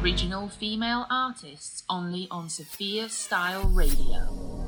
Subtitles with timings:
[0.03, 4.59] Original female artists only on Sofya Style Radio.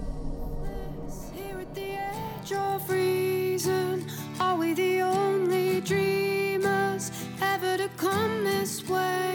[3.52, 4.06] Reason,
[4.40, 9.31] are we the only dreamers ever to come this way?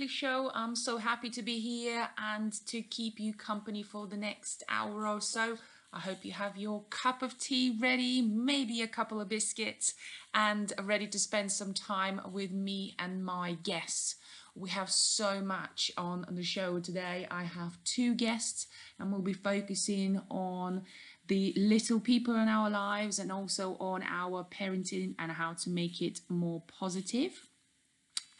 [0.00, 0.50] Weekly show.
[0.54, 5.06] I'm so happy to be here and to keep you company for the next hour
[5.06, 5.58] or so.
[5.92, 9.92] I hope you have your cup of tea ready, maybe a couple of biscuits,
[10.32, 14.14] and are ready to spend some time with me and my guests.
[14.54, 17.26] We have so much on the show today.
[17.30, 18.68] I have two guests,
[18.98, 20.82] and we'll be focusing on
[21.26, 26.00] the little people in our lives and also on our parenting and how to make
[26.00, 27.49] it more positive.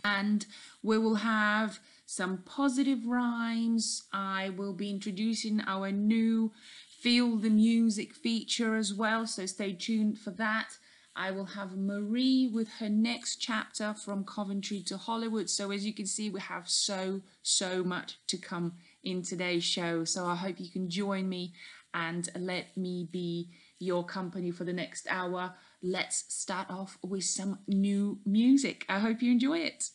[0.05, 0.47] And
[0.83, 4.05] we will have some positive rhymes.
[4.13, 6.53] I will be introducing our new
[7.01, 10.77] Feel the Music feature as well, so stay tuned for that.
[11.17, 15.51] I will have Marie with her next chapter from Coventry to Hollywood.
[15.51, 20.05] So, as you can see, we have so, so much to come in today's show.
[20.05, 21.53] So, I hope you can join me
[21.95, 25.55] and let me be your company for the next hour.
[25.83, 28.85] Let's start off with some new music.
[28.87, 29.89] I hope you enjoy it.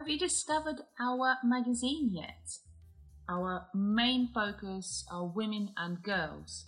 [0.00, 2.58] Have you discovered our magazine yet?
[3.28, 6.64] Our main focus are women and girls.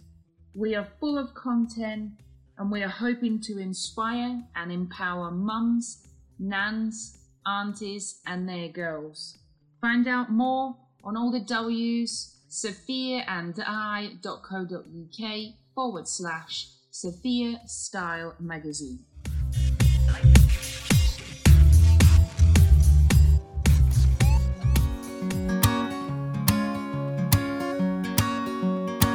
[0.54, 2.12] We are full of content
[2.58, 6.06] and we are hoping to inspire and empower mums,
[6.38, 9.38] nans, aunties, and their girls.
[9.80, 19.00] Find out more on all the W's, sophia and sophiaandi.co.uk forward slash Sofya Style Magazine.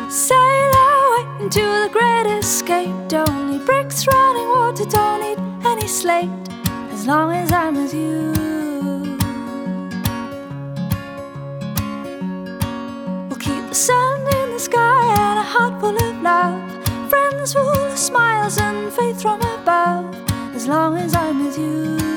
[0.09, 2.93] Sail away into the great escape.
[3.07, 6.29] Don't need bricks, running water, don't need any slate.
[6.91, 8.33] As long as I'm with you.
[13.29, 14.08] We'll keep the sun
[17.55, 20.13] Of smiles and faith from above.
[20.53, 22.08] As long as I'm with you.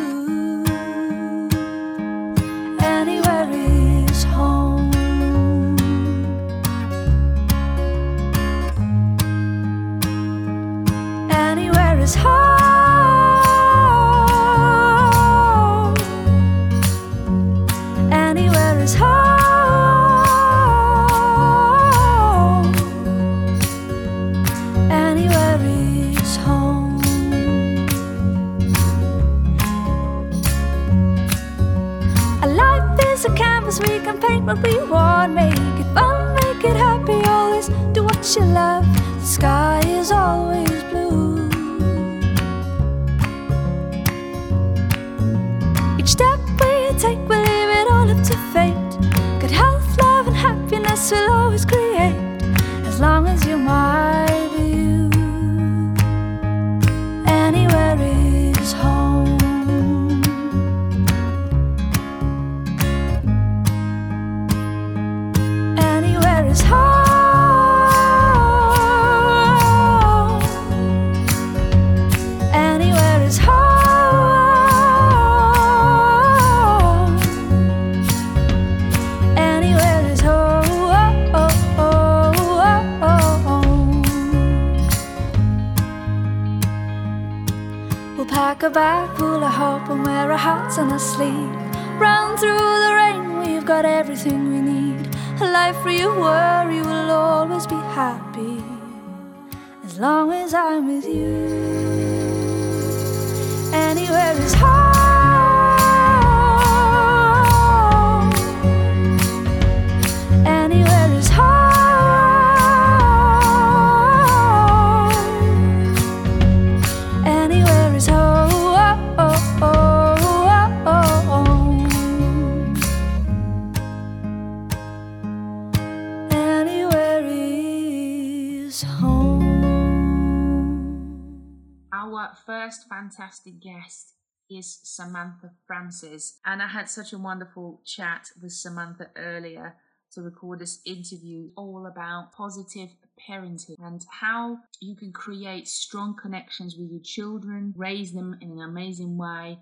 [132.72, 134.14] First fantastic guest
[134.48, 139.76] is Samantha Francis, and I had such a wonderful chat with Samantha earlier
[140.12, 142.90] to record this interview all about positive
[143.28, 148.60] parenting and how you can create strong connections with your children, raise them in an
[148.60, 149.58] amazing way,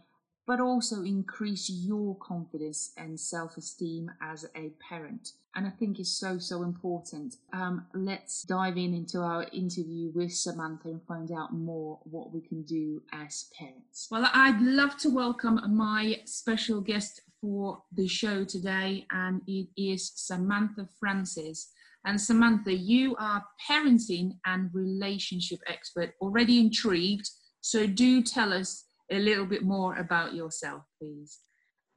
[0.46, 5.32] but also increase your confidence and self esteem as a parent.
[5.54, 7.36] And I think it's so, so important.
[7.52, 12.40] Um, let's dive in into our interview with Samantha and find out more what we
[12.40, 14.08] can do as parents.
[14.10, 20.12] Well, I'd love to welcome my special guest for the show today, and it is
[20.14, 21.70] Samantha Francis.
[22.04, 26.14] And Samantha, you are parenting and relationship expert.
[26.20, 27.28] Already intrigued,
[27.60, 31.38] so do tell us a little bit more about yourself, please.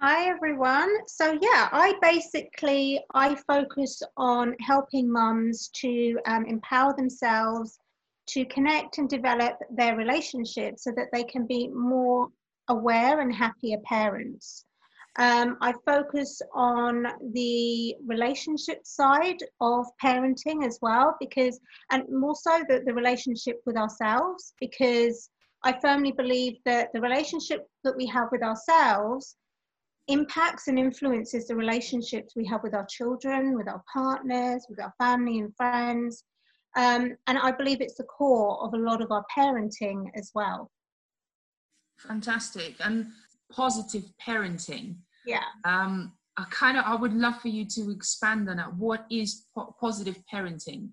[0.01, 0.89] Hi everyone.
[1.07, 7.79] So yeah, I basically I focus on helping mums to um, empower themselves
[8.27, 12.27] to connect and develop their relationships so that they can be more
[12.67, 14.65] aware and happier parents.
[15.19, 21.59] Um, I focus on the relationship side of parenting as well, because,
[21.91, 25.29] and more so the, the relationship with ourselves, because
[25.63, 29.35] I firmly believe that the relationship that we have with ourselves
[30.07, 34.93] impacts and influences the relationships we have with our children, with our partners, with our
[34.99, 36.23] family and friends.
[36.75, 40.71] Um, and I believe it's the core of a lot of our parenting as well.
[41.99, 42.75] Fantastic.
[42.83, 43.07] And
[43.55, 44.95] positive parenting.
[45.25, 45.43] Yeah.
[45.63, 48.73] Um, I kind of I would love for you to expand on that.
[48.75, 50.89] What is po- positive parenting?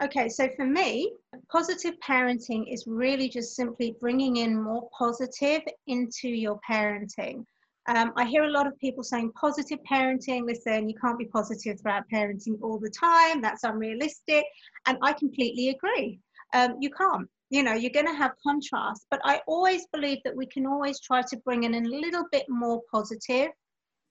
[0.00, 1.12] Okay, so for me,
[1.50, 7.44] positive parenting is really just simply bringing in more positive into your parenting.
[7.88, 10.44] Um, I hear a lot of people saying positive parenting.
[10.44, 13.40] Listen, you can't be positive throughout parenting all the time.
[13.40, 14.44] That's unrealistic.
[14.86, 16.20] And I completely agree.
[16.54, 17.28] Um, you can't.
[17.50, 19.06] You know, you're going to have contrast.
[19.10, 22.44] But I always believe that we can always try to bring in a little bit
[22.48, 23.48] more positive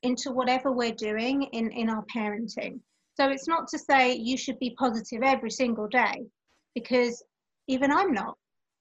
[0.04, 2.80] into whatever we're doing in, in our parenting.
[3.16, 6.26] So it's not to say you should be positive every single day,
[6.76, 7.24] because
[7.68, 8.36] even I'm not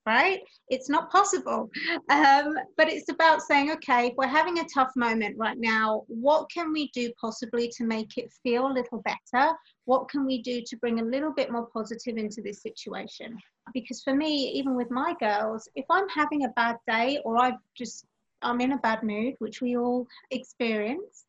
[0.07, 0.41] right?
[0.69, 1.69] It's not possible.
[2.11, 6.73] Um, but it's about saying, okay, we're having a tough moment right now, what can
[6.73, 9.53] we do possibly to make it feel a little better?
[9.85, 13.37] What can we do to bring a little bit more positive into this situation?
[13.75, 17.59] Because for me, even with my girls, if I'm having a bad day or I've
[17.77, 18.07] just
[18.43, 21.25] I'm in a bad mood, which we all experience,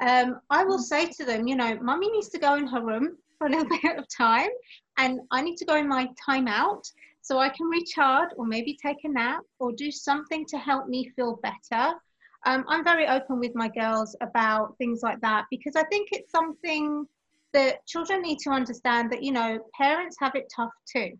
[0.00, 3.16] um, I will say to them, you know, mummy needs to go in her room
[3.38, 4.50] for a little bit of time
[4.98, 6.86] and I need to go in my time out
[7.26, 11.10] so I can recharge or maybe take a nap or do something to help me
[11.16, 11.94] feel better.
[12.46, 16.30] Um, I'm very open with my girls about things like that because I think it's
[16.30, 17.04] something
[17.52, 21.18] that children need to understand that, you know, parents have it tough too.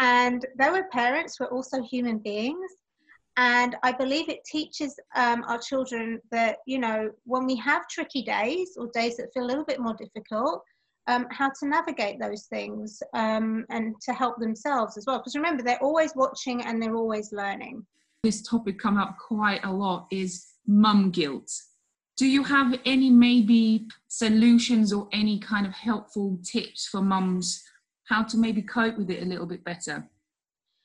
[0.00, 2.72] And though we're parents, we're also human beings.
[3.36, 8.22] And I believe it teaches um, our children that, you know, when we have tricky
[8.22, 10.64] days or days that feel a little bit more difficult,
[11.10, 15.18] um, how to navigate those things um, and to help themselves as well.
[15.18, 17.84] Because remember, they're always watching and they're always learning.
[18.22, 21.50] This topic come up quite a lot is mum guilt.
[22.16, 27.62] Do you have any maybe solutions or any kind of helpful tips for mums
[28.04, 30.08] how to maybe cope with it a little bit better?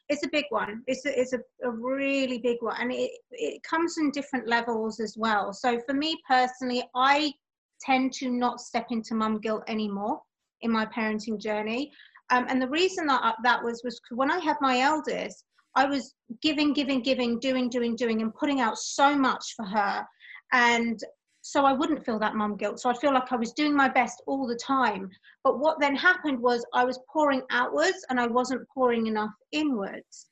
[0.07, 0.83] It's a big one.
[0.87, 4.99] It's a, it's a, a really big one, and it it comes in different levels
[4.99, 5.51] as well.
[5.51, 7.33] So for me personally, I
[7.81, 10.19] tend to not step into mum guilt anymore
[10.61, 11.91] in my parenting journey.
[12.31, 15.43] Um, and the reason that that was was when I had my eldest,
[15.75, 20.05] I was giving, giving, giving, doing, doing, doing, and putting out so much for her,
[20.53, 20.99] and
[21.41, 22.79] so I wouldn't feel that mum guilt.
[22.79, 25.07] So I'd feel like I was doing my best all the time.
[25.43, 30.27] But what then happened was I was pouring outwards and I wasn't pouring enough inwards.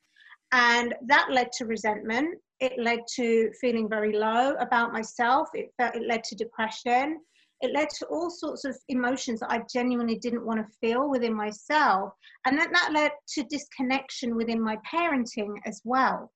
[0.50, 2.36] And that led to resentment.
[2.58, 5.48] It led to feeling very low about myself.
[5.54, 7.20] It, it led to depression
[7.64, 11.34] it led to all sorts of emotions that I genuinely didn't want to feel within
[11.34, 12.12] myself.
[12.46, 16.30] And then that led to disconnection within my parenting as well.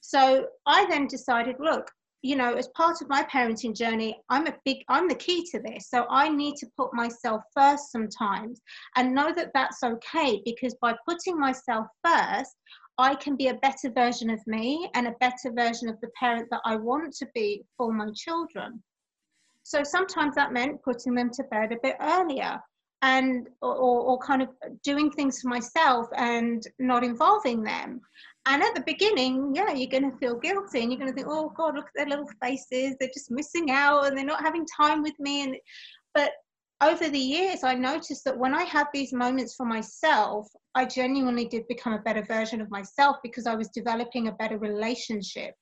[0.00, 1.90] So I then decided, look,
[2.22, 5.60] you know, as part of my parenting journey, I'm a big, I'm the key to
[5.60, 5.88] this.
[5.90, 8.60] So I need to put myself first sometimes
[8.96, 12.56] and know that that's okay because by putting myself first,
[12.98, 16.48] I can be a better version of me and a better version of the parent
[16.50, 18.82] that I want to be for my children.
[19.64, 22.60] So sometimes that meant putting them to bed a bit earlier
[23.02, 24.48] and or, or kind of
[24.82, 28.00] doing things for myself and not involving them.
[28.46, 31.28] And at the beginning, yeah, you're going to feel guilty and you're going to think,
[31.30, 32.94] oh God, look at their little faces.
[33.00, 35.42] They're just missing out and they're not having time with me.
[35.42, 35.56] And
[36.12, 36.32] but
[36.82, 41.46] over the years, I noticed that when I had these moments for myself, I genuinely
[41.46, 45.54] did become a better version of myself because I was developing a better relationship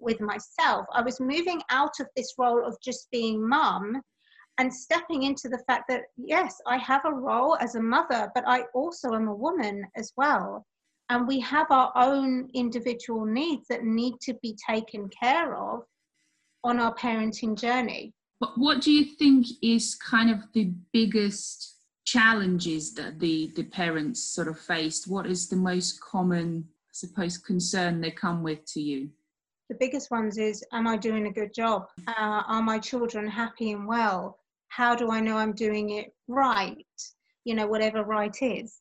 [0.00, 0.86] with myself.
[0.92, 4.00] I was moving out of this role of just being mum
[4.58, 8.44] and stepping into the fact that, yes, I have a role as a mother, but
[8.46, 10.66] I also am a woman as well.
[11.08, 15.82] And we have our own individual needs that need to be taken care of
[16.62, 18.12] on our parenting journey.
[18.38, 24.22] But what do you think is kind of the biggest challenges that the, the parents
[24.22, 25.08] sort of faced?
[25.08, 29.10] What is the most common, I suppose, concern they come with to you?
[29.70, 31.86] The biggest ones is am i doing a good job?
[32.08, 34.38] Uh, are my children happy and well?
[34.68, 36.84] How do i know i'm doing it right?
[37.44, 38.80] You know whatever right is.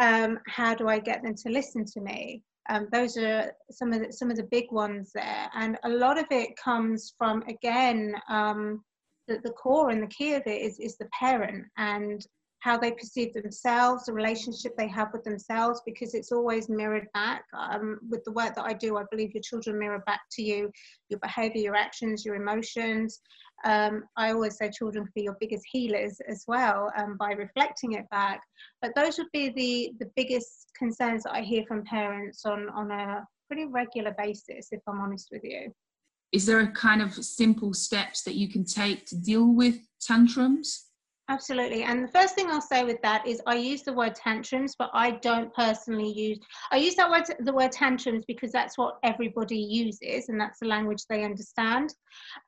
[0.00, 2.42] Um, how do i get them to listen to me?
[2.70, 5.50] Um, those are some of the, some of the big ones there.
[5.54, 8.82] And a lot of it comes from again um,
[9.28, 12.26] the, the core and the key of it is, is the parent and
[12.60, 17.44] how they perceive themselves, the relationship they have with themselves, because it's always mirrored back.
[17.58, 20.70] Um, with the work that I do, I believe your children mirror back to you
[21.08, 23.20] your behavior, your actions, your emotions.
[23.64, 27.92] Um, I always say children can be your biggest healers as well um, by reflecting
[27.92, 28.40] it back.
[28.80, 32.90] But those would be the, the biggest concerns that I hear from parents on, on
[32.90, 35.74] a pretty regular basis, if I'm honest with you.
[36.32, 40.89] Is there a kind of simple steps that you can take to deal with tantrums?
[41.30, 41.84] Absolutely.
[41.84, 44.90] And the first thing I'll say with that is I use the word tantrums, but
[44.92, 46.40] I don't personally use
[46.72, 50.66] I use that word the word tantrums because that's what everybody uses and that's the
[50.66, 51.94] language they understand.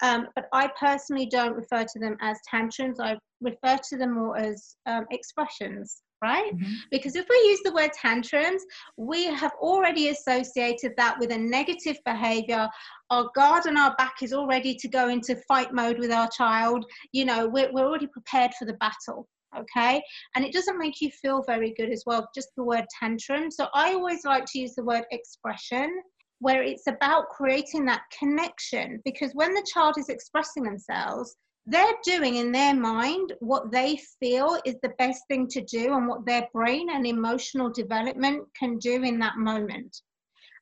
[0.02, 2.98] Um, but I personally don't refer to them as tantrums.
[2.98, 6.54] I refer to them more as um, expressions right?
[6.54, 6.72] Mm-hmm.
[6.90, 8.62] Because if we use the word tantrums,
[8.96, 12.68] we have already associated that with a negative behavior.
[13.10, 16.28] Our guard and our back is all ready to go into fight mode with our
[16.30, 16.86] child.
[17.12, 19.28] You know, we're, we're already prepared for the battle.
[19.54, 20.02] Okay,
[20.34, 23.50] and it doesn't make you feel very good as well, just the word tantrum.
[23.50, 26.02] So I always like to use the word expression
[26.38, 32.36] where it's about creating that connection because when the child is expressing themselves, they're doing
[32.36, 36.48] in their mind what they feel is the best thing to do and what their
[36.52, 40.02] brain and emotional development can do in that moment.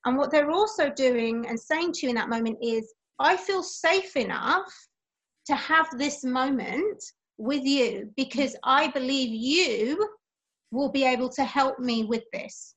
[0.05, 3.63] And what they're also doing and saying to you in that moment is, I feel
[3.63, 4.73] safe enough
[5.47, 7.03] to have this moment
[7.39, 10.09] with you because I believe you
[10.71, 12.75] will be able to help me with this.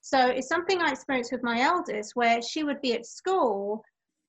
[0.00, 3.82] So it's something I experienced with my eldest where she would be at school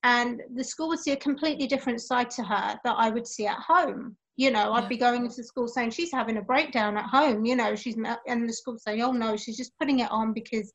[0.04, 3.48] and the school would see a completely different side to her that I would see
[3.48, 4.16] at home.
[4.38, 4.90] You know, I'd yeah.
[4.90, 7.44] be going into school saying she's having a breakdown at home.
[7.44, 10.72] You know, she's and the school say, "Oh no, she's just putting it on because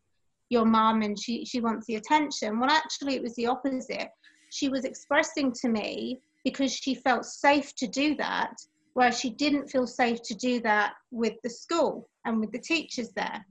[0.51, 4.09] your mum and she she wants the attention." Well, actually, it was the opposite.
[4.51, 8.55] She was expressing to me because she felt safe to do that,
[8.93, 13.09] whereas she didn't feel safe to do that with the school and with the teachers
[13.17, 13.45] there.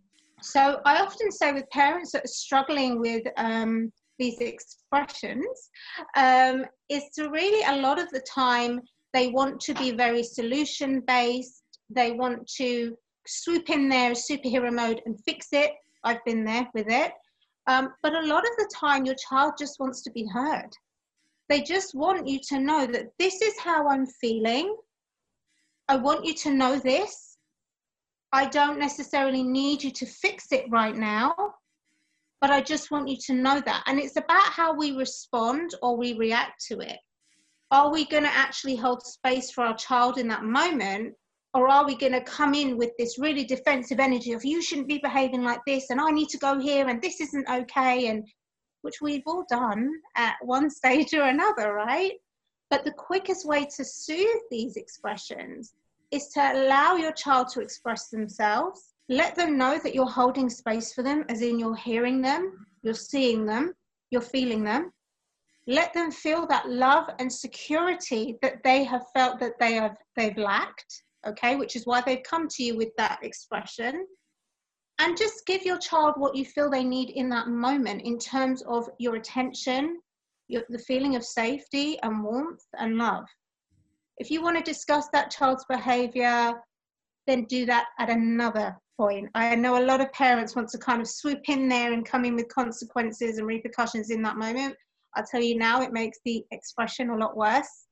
[0.44, 5.70] So I often say with parents that are struggling with um, these expressions
[6.16, 8.82] um, is to really a lot of the time
[9.14, 12.98] they want to be very solution based they want to
[13.28, 15.72] swoop in there superhero mode and fix it.
[16.04, 17.14] I've been there with it.
[17.68, 20.70] Um, but a lot of the time your child just wants to be heard.
[21.50, 24.76] They just want you to know that this is how i'm feeling.
[25.88, 27.38] I want you to know this.
[28.32, 31.36] I don't necessarily need you to fix it right now
[32.44, 33.84] but I just want you to know that.
[33.86, 36.98] And it's about how we respond or we react to it.
[37.72, 41.14] Are we going to actually hold space for our child in that moment?
[41.54, 44.90] Or are we going to come in with this really defensive energy of you shouldn't
[44.90, 48.28] be behaving like this and I need to go here and this isn't okay and
[48.82, 52.12] which we've all done at one stage or another, right?
[52.70, 55.76] But the quickest way to soothe these expressions
[56.12, 60.94] is to allow your child to express themselves let them know that you're holding space
[60.94, 63.74] for them, as in you're hearing them, you're seeing them,
[64.12, 64.92] you're feeling them.
[65.68, 70.38] Let them feel that love and security that they have felt that they have they've
[70.38, 74.06] lacked, okay, which is why they've come to you with that expression.
[75.00, 78.62] And just give your child what you feel they need in that moment in terms
[78.64, 80.00] of your attention,
[80.48, 83.26] your, the feeling of safety and warmth and love.
[84.18, 86.54] If you want to discuss that child's behavior,
[87.26, 89.30] then do that at another point.
[89.36, 92.26] I know a lot of parents want to kind of swoop in there and come
[92.26, 94.76] in with consequences and repercussions in that moment.
[95.16, 97.86] I'll tell you now, it makes the expression a lot worse.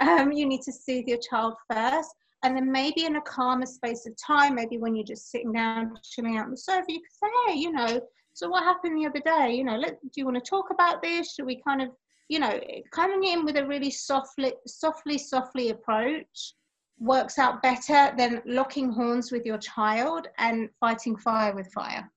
[0.00, 2.10] Um, you need to soothe your child first.
[2.44, 5.98] And then maybe in a calmer space of time, maybe when you're just sitting down,
[6.04, 8.00] chilling out on the sofa, you could say, hey, you know,
[8.34, 9.54] so what happened the other day?
[9.54, 11.34] You know, let, do you want to talk about this?
[11.34, 11.88] Should we kind of,
[12.28, 12.60] you know,
[12.92, 16.54] coming in with a really softly, softly, softly approach
[17.00, 22.10] works out better than locking horns with your child and fighting fire with fire.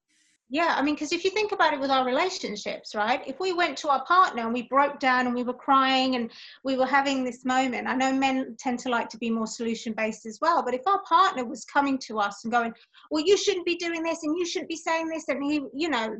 [0.54, 3.22] Yeah, I mean, because if you think about it with our relationships, right?
[3.26, 6.30] If we went to our partner and we broke down and we were crying and
[6.66, 9.94] we were having this moment, I know men tend to like to be more solution
[9.94, 10.62] based as well.
[10.62, 12.74] But if our partner was coming to us and going,
[13.12, 15.88] well, you shouldn't be doing this and you shouldn't be saying this, and he, you
[15.88, 16.18] know,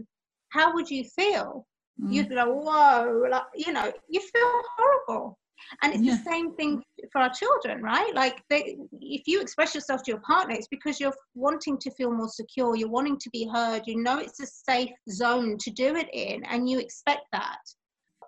[0.50, 1.68] how would you feel?
[2.02, 2.14] Mm.
[2.14, 5.38] You'd be like, whoa, like, you know, you feel horrible
[5.82, 6.18] and it's yeah.
[6.18, 8.14] the same thing for our children right?
[8.14, 12.12] Like they, if you express yourself to your partner it's because you're wanting to feel
[12.12, 15.96] more secure you're wanting to be heard you know it's a safe zone to do
[15.96, 17.60] it in and you expect that.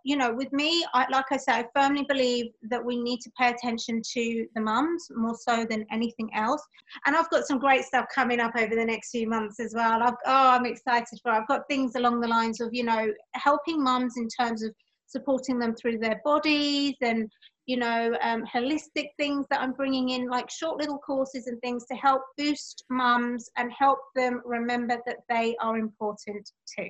[0.06, 3.32] You know with me I, like i say i firmly believe that we need to
[3.40, 6.62] pay attention to the mums more so than anything else.
[7.06, 10.04] And i've got some great stuff coming up over the next few months as well.
[10.04, 13.82] I've, oh i'm excited for i've got things along the lines of you know helping
[13.82, 14.74] mums in terms of
[15.06, 17.30] supporting them through their bodies and
[17.66, 21.86] you know, um, holistic things that I'm bringing in, like short little courses and things
[21.86, 26.90] to help boost mums and help them remember that they are important too.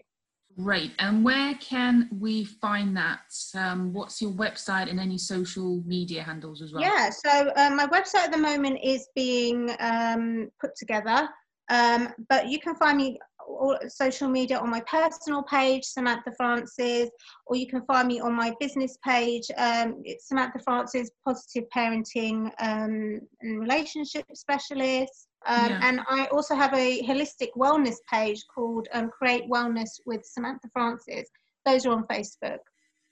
[0.57, 0.91] Great.
[0.99, 3.21] And where can we find that?
[3.55, 6.83] Um, what's your website and any social media handles as well?
[6.83, 11.27] Yeah, so um, my website at the moment is being um, put together,
[11.71, 17.09] um, but you can find me all social media on my personal page, Samantha Francis,
[17.47, 19.43] or you can find me on my business page.
[19.57, 25.27] Um, it's Samantha Francis, Positive Parenting um, and Relationship Specialist.
[25.45, 25.79] Um, Yeah.
[25.83, 31.27] And I also have a holistic wellness page called um, Create Wellness with Samantha Francis.
[31.65, 32.59] Those are on Facebook.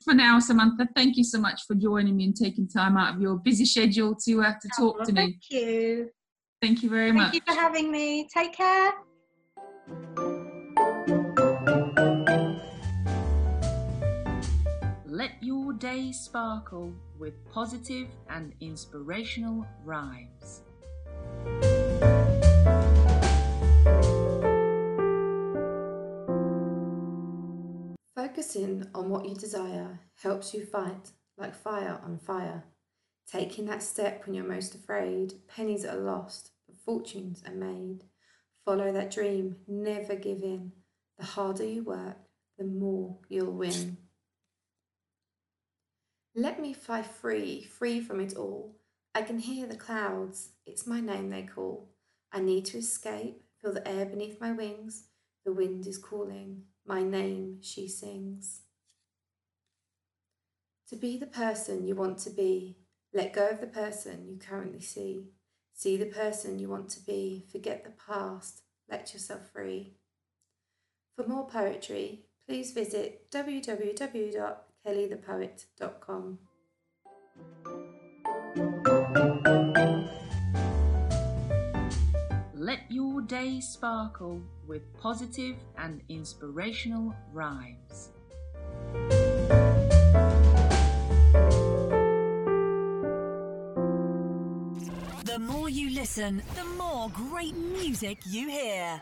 [0.04, 3.22] For now, Samantha, thank you so much for joining me and taking time out of
[3.22, 5.22] your busy schedule to uh, to talk Oh, to me.
[5.22, 6.10] Thank you.
[6.62, 7.32] Thank you very Thank much.
[7.32, 8.28] Thank you for having me.
[8.34, 8.91] Take care.
[15.22, 20.62] Let your day sparkle with positive and inspirational rhymes.
[28.16, 32.64] Focusing on what you desire helps you fight like fire on fire.
[33.32, 38.06] Taking that step when you're most afraid, pennies are lost, but fortunes are made.
[38.66, 40.72] Follow that dream, never give in.
[41.20, 42.18] The harder you work,
[42.58, 43.98] the more you'll win.
[46.36, 48.78] Let me fly free, free from it all.
[49.13, 51.89] I can hear the clouds, it's my name they call.
[52.32, 55.10] I need to escape, feel the air beneath my wings.
[55.44, 58.62] The wind is calling, my name she sings.
[60.88, 62.78] To be the person you want to be,
[63.13, 65.32] let go of the person you currently see.
[65.74, 69.96] See the person you want to be, forget the past, let yourself free.
[71.17, 73.30] For more poetry, please visit
[74.86, 76.39] www.kellythepoet.com.
[82.54, 88.10] Let your day sparkle with positive and inspirational rhymes.
[95.26, 99.02] The more you listen, the more great music you hear.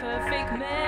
[0.00, 0.79] perfect memories.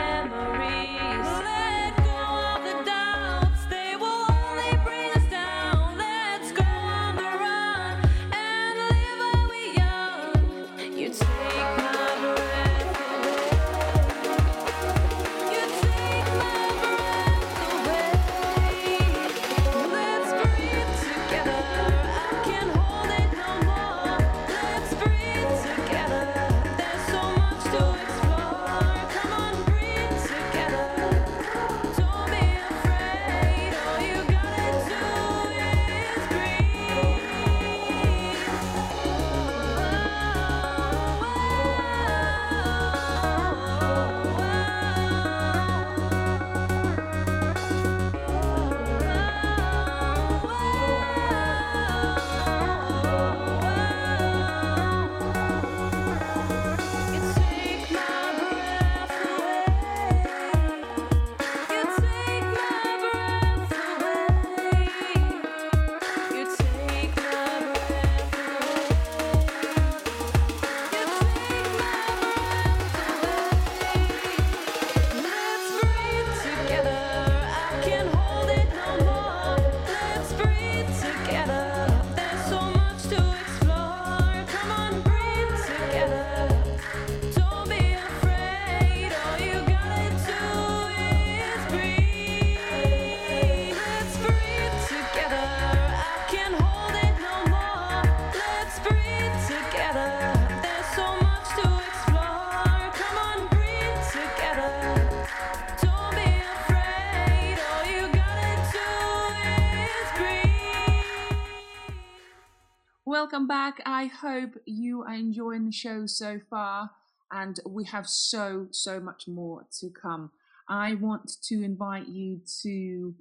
[113.33, 113.81] Welcome back.
[113.87, 116.91] I hope you are enjoying the show so far,
[117.31, 120.33] and we have so, so much more to come.
[120.69, 123.15] I want to invite you to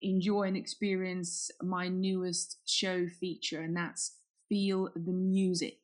[0.00, 4.16] enjoy and experience my newest show feature, and that's
[4.48, 5.76] Feel the Music.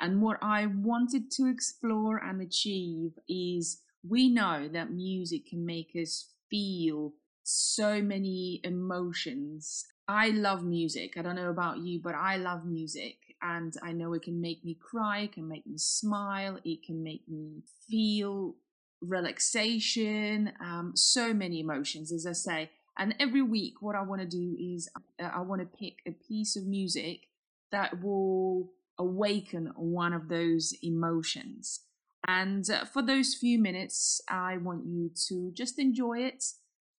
[0.00, 5.92] And what I wanted to explore and achieve is we know that music can make
[5.94, 9.86] us feel so many emotions.
[10.06, 11.16] I love music.
[11.16, 13.16] I don't know about you, but I love music.
[13.42, 17.02] And I know it can make me cry, it can make me smile, it can
[17.02, 18.54] make me feel
[19.02, 22.70] relaxation, um, so many emotions, as I say.
[22.96, 24.88] And every week, what I want to do is
[25.20, 27.28] uh, I want to pick a piece of music
[27.70, 31.80] that will awaken one of those emotions.
[32.26, 36.44] And uh, for those few minutes, I want you to just enjoy it,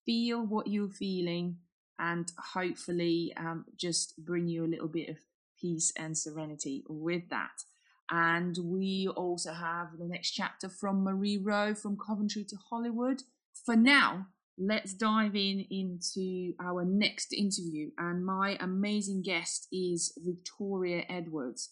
[0.05, 1.57] feel what you're feeling,
[1.99, 5.17] and hopefully um, just bring you a little bit of
[5.59, 7.63] peace and serenity with that.
[8.11, 13.23] And we also have the next chapter from Marie Rowe from Coventry to Hollywood.
[13.65, 14.27] For now,
[14.57, 17.89] let's dive in into our next interview.
[17.97, 21.71] And my amazing guest is Victoria Edwards.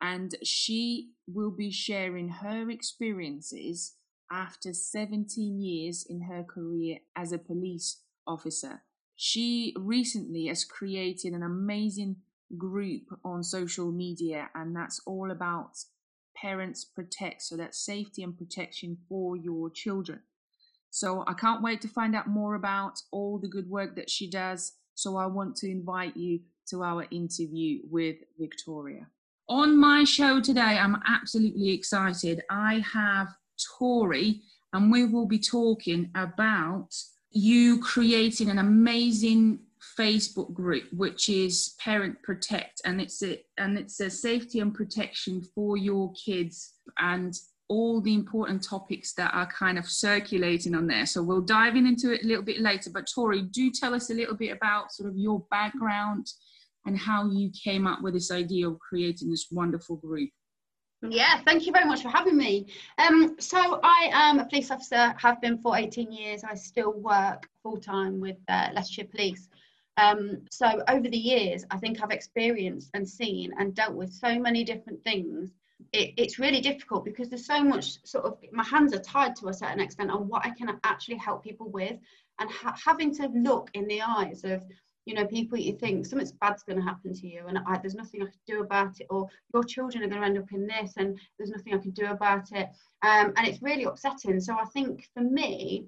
[0.00, 3.94] And she will be sharing her experiences
[4.30, 8.82] after 17 years in her career as a police officer.
[9.16, 12.16] She recently has created an amazing
[12.56, 15.76] group on social media, and that's all about
[16.36, 20.20] parents protect, so that's safety and protection for your children.
[20.90, 24.28] So I can't wait to find out more about all the good work that she
[24.28, 24.72] does.
[24.94, 29.06] So I want to invite you to our interview with Victoria.
[29.48, 32.42] On my show today, I'm absolutely excited.
[32.50, 33.28] I have
[33.78, 36.94] Tori, and we will be talking about
[37.32, 39.60] you creating an amazing
[39.98, 45.42] Facebook group, which is Parent Protect, and it's a and it's a safety and protection
[45.54, 47.34] for your kids and
[47.68, 51.06] all the important topics that are kind of circulating on there.
[51.06, 52.90] So we'll dive in into it a little bit later.
[52.90, 56.26] But Tori, do tell us a little bit about sort of your background
[56.84, 60.30] and how you came up with this idea of creating this wonderful group.
[61.02, 62.66] Yeah, thank you very much for having me.
[62.98, 66.44] Um, so I am a police officer, have been for 18 years.
[66.44, 69.48] I still work full time with uh, Leicestershire Police.
[69.96, 74.38] Um, so over the years, I think I've experienced and seen and dealt with so
[74.38, 75.50] many different things
[75.92, 79.48] it, it's really difficult because there's so much sort of my hands are tied to
[79.48, 81.96] a certain extent on what I can actually help people with
[82.38, 84.64] and ha- having to look in the eyes of
[85.04, 87.94] you know people you think something bad's going to happen to you and I, there's
[87.94, 90.66] nothing I can do about it or your children are going to end up in
[90.66, 92.68] this and there's nothing I can do about it
[93.02, 95.86] um, and it's really upsetting so I think for me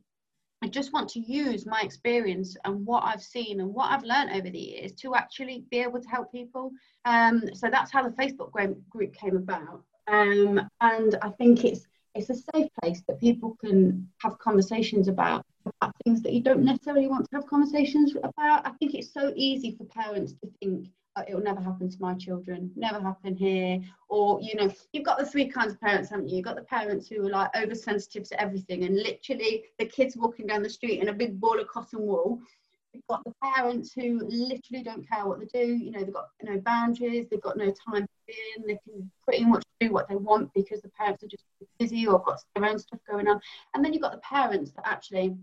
[0.64, 4.31] I just want to use my experience and what I've seen and what I've learned
[4.31, 6.70] over the years to actually be able to help people.
[7.05, 8.50] Um, so that's how the Facebook
[8.88, 9.83] group came about.
[10.09, 15.44] Um, and I think it's it's a safe place that people can have conversations about,
[15.66, 18.66] about things that you don't necessarily want to have conversations about.
[18.66, 21.96] I think it's so easy for parents to think oh, it will never happen to
[22.00, 23.81] my children, never happen here.
[24.09, 26.37] Or, you know, you've got the three kinds of parents, haven't you?
[26.37, 30.46] You've got the parents who are like oversensitive to everything and literally the kids walking
[30.46, 32.40] down the street in a big ball of cotton wool
[32.94, 35.66] You've got the parents who literally don't care what they do.
[35.66, 39.64] You know, they've got no boundaries, they've got no time in, they can pretty much
[39.81, 41.42] do what they want because the parents are just
[41.81, 43.40] busy or got their own stuff going on.
[43.74, 45.37] And then you've got the parents that actually,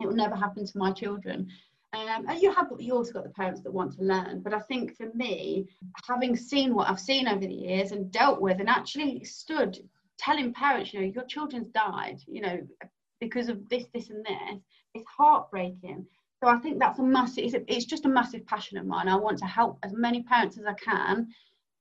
[0.00, 1.48] it will never happen to my children.
[1.92, 4.58] Um, and you have you also got the parents that want to learn but i
[4.58, 5.68] think for me
[6.08, 9.78] having seen what i've seen over the years and dealt with and actually stood
[10.18, 12.58] telling parents you know your children's died you know
[13.20, 14.58] because of this this and this
[14.94, 16.04] it's heartbreaking
[16.44, 19.08] so I think that's a massive, it's, a, it's just a massive passion of mine.
[19.08, 21.28] I want to help as many parents as I can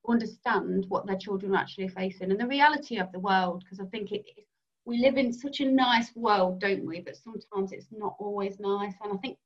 [0.08, 3.86] understand what their children are actually facing and the reality of the world, because I
[3.86, 4.48] think it, it,
[4.86, 7.02] we live in such a nice world, don't we?
[7.02, 8.94] But sometimes it's not always nice.
[9.04, 9.38] And I think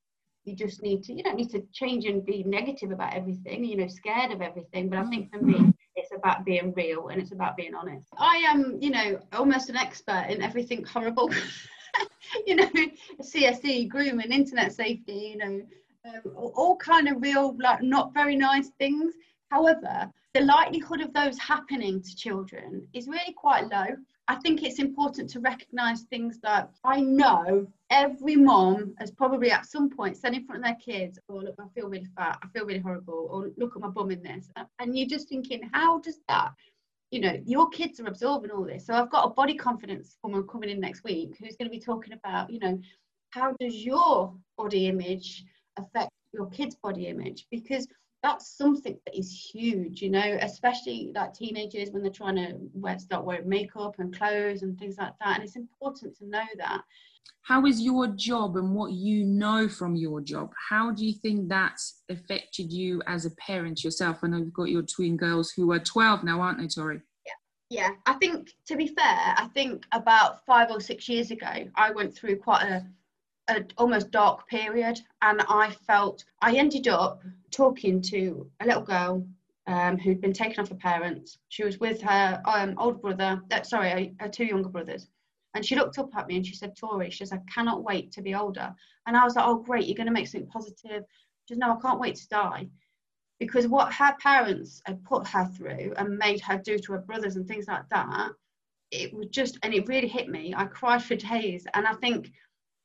[0.45, 3.78] you just need to, you don't need to change and be negative about everything, you
[3.78, 4.89] know, scared of everything.
[4.89, 8.08] But I think for me, it's about being real and it's about being honest.
[8.17, 11.30] I am, you know, almost an expert in everything horrible.
[12.47, 12.69] you know,
[13.21, 15.62] CSE, grooming, internet safety, you know,
[16.06, 19.13] um, all kind of real, like not very nice things.
[19.50, 23.88] However, the likelihood of those happening to children is really quite low.
[24.27, 29.65] I think it's important to recognise things that I know every mom has probably at
[29.65, 32.47] some point said in front of their kids, Oh, look, I feel really fat, I
[32.47, 34.49] feel really horrible, or look at my bum in this.
[34.79, 36.51] And you're just thinking, how does that
[37.09, 38.85] you know your kids are absorbing all this.
[38.85, 41.79] So i've got a body confidence woman coming in next week who's going to be
[41.79, 42.81] talking about you know
[43.29, 45.45] how does your body image
[45.77, 47.45] affect your kids body image?
[47.51, 47.87] Because
[48.23, 52.97] that's something that is huge, you know, especially like teenagers when they're trying to wear,
[52.99, 55.36] start wearing makeup and clothes and things like that.
[55.36, 56.82] And it's important to know that.
[57.43, 60.51] How is your job and what you know from your job?
[60.69, 64.17] How do you think that's affected you as a parent yourself?
[64.21, 66.99] I know you've got your twin girls who are 12 now, aren't they, Tori?
[67.25, 67.32] Yeah.
[67.69, 71.91] Yeah, I think to be fair, I think about five or six years ago, I
[71.91, 72.86] went through quite a
[73.49, 79.25] a almost dark period and i felt i ended up talking to a little girl
[79.67, 81.39] um, who'd been taken off her parents.
[81.49, 85.07] She was with her um, older brother uh, sorry her two younger brothers.
[85.53, 88.12] And she looked up at me and she said tori she says i cannot wait
[88.13, 88.73] to be older.
[89.05, 91.03] And i was like oh great you're going to make something positive.
[91.45, 92.69] She says no i can't wait to die.
[93.39, 97.36] Because what her parents had put her through and made her do to her brothers
[97.36, 98.31] and things like that
[98.91, 100.53] it was just and it really hit me.
[100.55, 101.67] I cried for days.
[101.73, 102.31] And i think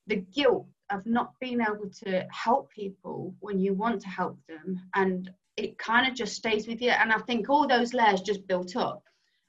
[0.06, 4.80] the guilt of not being able to help people when you want to help them
[4.94, 6.90] and it kind of just stays with you.
[6.90, 9.02] And i think all those layers just built up.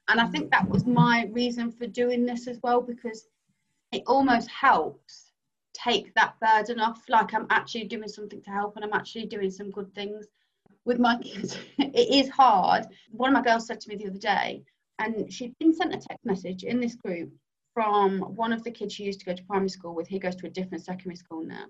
[0.07, 3.27] And i think that was my reason for doing this as well because
[3.91, 5.31] it almost helps
[5.73, 7.03] take that burden off.
[7.09, 10.27] Like i'm actually doing something to help and i'm actually doing some good things
[10.85, 11.57] with my kids.
[11.77, 12.87] It is hard.
[13.11, 14.63] One of my girls said to me the other day
[14.99, 17.31] and she'd been sent a text message in this group
[17.73, 20.07] from one of the kids she used to go to primary school with.
[20.07, 21.65] He goes to a different secondary school now.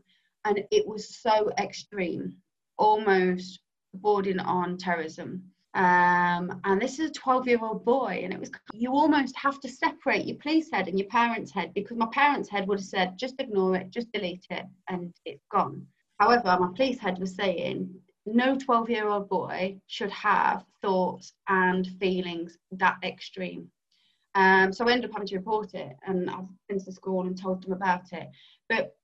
[0.45, 2.35] And it was so extreme,
[2.77, 3.59] almost
[3.93, 5.43] bordering on terrorism.
[5.75, 9.59] Um, and this is a 12 year old boy, and it was you almost have
[9.61, 12.85] to separate your police head and your parents' head because my parents' head would have
[12.85, 15.87] said, just ignore it, just delete it, and it's gone.
[16.19, 17.89] However, my police head was saying,
[18.25, 23.69] no 12 year old boy should have thoughts and feelings that extreme.
[24.35, 27.27] Um, so I ended up having to report it, and I've been to the school
[27.27, 28.29] and told them about it.
[28.67, 28.95] But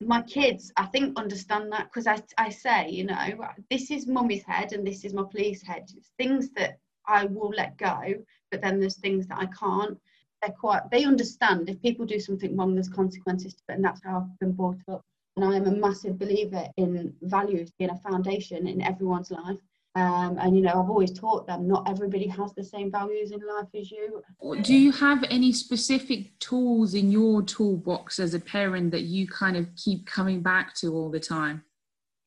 [0.00, 4.44] my kids, I think, understand that because I, I say, you know, this is mummy's
[4.44, 5.90] head and this is my police head.
[5.96, 8.14] It's things that I will let go,
[8.50, 9.98] but then there's things that I can't.
[10.40, 14.04] They're quite, they understand if people do something wrong, there's consequences to it, and that's
[14.04, 15.04] how I've been brought up.
[15.36, 19.58] And I am a massive believer in values being a foundation in everyone's life.
[19.98, 23.40] Um, and you know, I've always taught them not everybody has the same values in
[23.40, 24.22] life as you.
[24.62, 29.56] Do you have any specific tools in your toolbox as a parent that you kind
[29.56, 31.64] of keep coming back to all the time?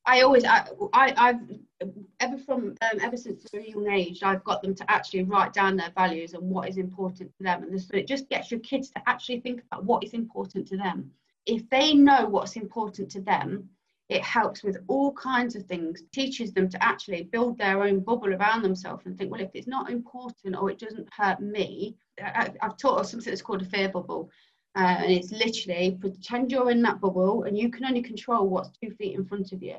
[0.04, 1.40] I always, I, I have
[2.20, 5.76] ever from um, ever since a young age, I've got them to actually write down
[5.76, 8.90] their values and what is important to them, and this, it just gets your kids
[8.90, 11.10] to actually think about what is important to them.
[11.46, 13.70] If they know what's important to them,
[14.12, 16.02] it helps with all kinds of things.
[16.12, 19.66] Teaches them to actually build their own bubble around themselves and think well if it's
[19.66, 23.64] not important or it doesn't hurt me I, have taught us something that's called a
[23.64, 24.30] fear bubble
[24.76, 28.70] uh, and it's literally pretend you're in that bubble and you can only control what's
[28.82, 29.76] two feet in front of you.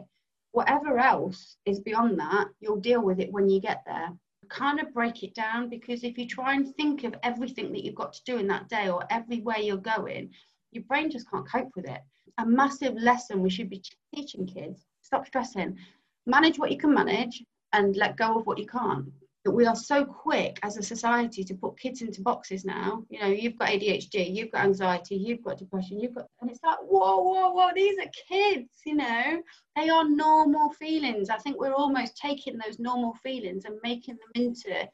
[0.51, 4.09] Whatever else is beyond that you'll deal with it when you get there.
[4.49, 7.95] Kind of break it down because if you try and think of everything that you've
[7.95, 10.31] got to do in that day or everywhere you're going
[10.73, 12.01] your brain just can't cope with it
[12.37, 14.85] a massive lesson we should be teaching kids.
[15.01, 15.77] Stop stressing.
[16.25, 19.11] Manage what you can manage and let go of what you can't.
[19.43, 23.03] But we are so quick as a society to put kids into boxes now.
[23.09, 26.63] You know you've got adhd you've got anxiety you've got depression you've got and it's
[26.63, 29.43] like whoa whoa whoa these are kids you know?
[29.75, 31.29] They are normal feelings.
[31.29, 34.87] I think we're almost taking those normal feelings and making them into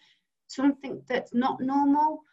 [0.47, 2.23] something that's not normal.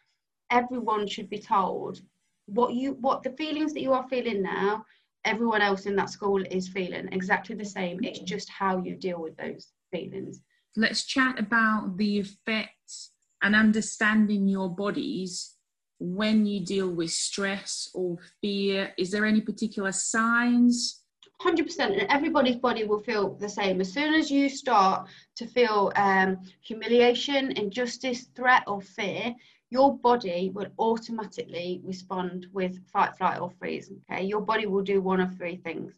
[0.49, 2.01] Everyone should be told
[2.47, 4.85] what you what the feelings that you are feeling now
[5.27, 7.99] everyone else in that school is feeling exactly the same.
[8.03, 10.41] It's just how you deal with those feelings.
[10.75, 13.11] Let's chat about the effects
[13.41, 15.55] and understanding your bodies
[15.99, 18.93] when you deal with stress or fear.
[18.97, 21.03] Is there any particular signs?
[21.41, 23.79] 100% and everybody's body will feel the same.
[23.79, 29.35] As soon as you start to feel um, humiliation injustice threat or fear
[29.69, 33.91] your body will automatically respond with fight, flight, or freeze.
[34.09, 35.93] Okay, your body will do one of three things.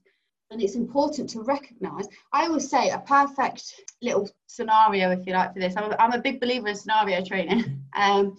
[0.52, 2.08] And it's important to recognize.
[2.34, 5.76] I always say a perfect little scenario, if you like, for this.
[5.78, 7.84] I'm a, I'm a big believer in scenario training.
[7.96, 8.38] Um,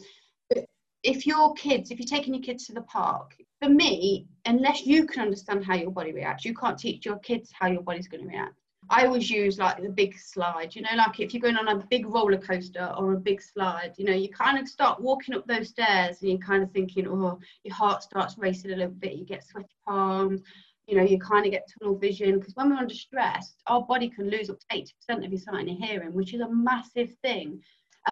[1.02, 5.06] if your kids, if you're taking your kids to the park, for me, unless you
[5.06, 8.22] can understand how your body reacts, you can't teach your kids how your body's going
[8.22, 8.59] to react.
[8.90, 11.86] I always use like the big slide, you know, like if you're going on a
[11.90, 15.46] big roller coaster or a big slide, you know, you kind of start walking up
[15.46, 19.14] those stairs and you're kind of thinking, oh, your heart starts racing a little bit,
[19.14, 20.42] you get sweaty palms,
[20.88, 24.08] you know, you kind of get tunnel vision because when we're under stress, our body
[24.08, 27.62] can lose up to 80% of your sight and hearing, which is a massive thing.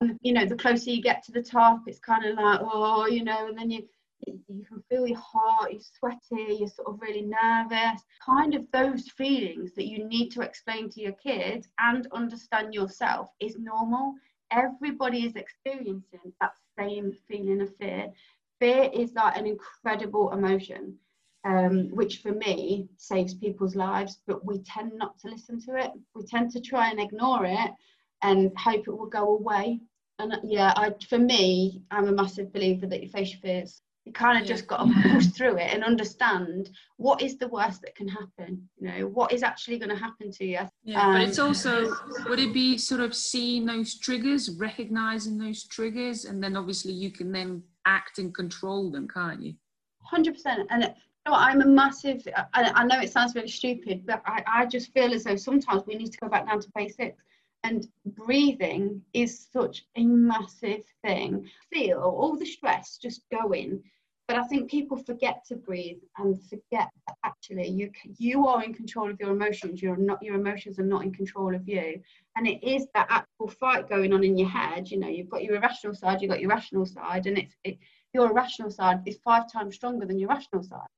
[0.00, 3.06] And, you know, the closer you get to the top, it's kind of like, oh,
[3.06, 3.82] you know, and then you
[4.26, 8.02] you can feel your heart, you're sweaty, you're sort of really nervous.
[8.24, 13.30] Kind of those feelings that you need to explain to your kids and understand yourself
[13.40, 14.14] is normal.
[14.50, 18.08] Everybody is experiencing that same feeling of fear.
[18.60, 20.98] Fear is like an incredible emotion,
[21.44, 25.92] um, which for me saves people's lives, but we tend not to listen to it.
[26.14, 27.70] We tend to try and ignore it
[28.22, 29.80] and hope it will go away.
[30.18, 34.12] And yeah, I, for me, I'm a massive believer that you face your fears you
[34.14, 34.54] kind of Yeah.
[34.54, 38.68] just got to push through it and understand what is the worst that can happen
[38.78, 41.94] you know what is actually going to happen to you Yeah, but it's Um, also
[42.28, 47.10] would it be sort of seeing those triggers, recognizing those triggers, and then obviously you
[47.10, 49.54] can then act and control them, can't you?
[50.12, 50.88] 100% and you
[51.26, 54.92] know i'm a massive I, I know it sounds really stupid but I, I just
[54.92, 57.22] feel as though sometimes we need to go back down to basics
[57.64, 63.82] and breathing is such a massive thing feel all the stress just going
[64.28, 68.74] but I think people forget to breathe and forget that actually you you are in
[68.74, 69.82] control of your emotions.
[69.82, 71.98] You're not your emotions are not in control of you,
[72.36, 74.90] and it is that actual fight going on in your head.
[74.90, 77.78] You know, you've got your irrational side, you've got your rational side, and it's it,
[78.12, 80.88] your irrational side is five times stronger than your rational side.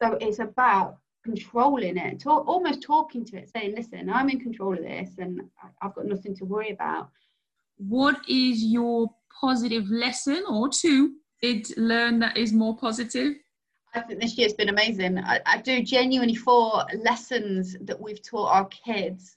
[0.00, 4.84] So it's about controlling it, almost talking to it, saying, "Listen, I'm in control of
[4.84, 5.40] this, and
[5.82, 7.10] I've got nothing to worry about."
[7.78, 13.34] What is your positive lesson or two did learn that is more positive?
[13.94, 15.18] I think this year's been amazing.
[15.18, 19.36] I, I do genuinely for lessons that we've taught our kids,